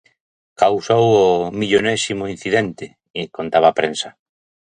[0.61, 1.27] Causou o
[1.59, 2.85] "millonésimo incidente",
[3.37, 4.09] contaba a prensa.